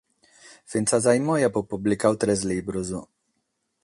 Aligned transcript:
Fintzas 0.71 1.05
a 1.11 1.13
como 1.17 1.33
apo 1.47 1.59
publicadu 1.71 2.15
tres 2.23 2.39
libros. 2.51 2.87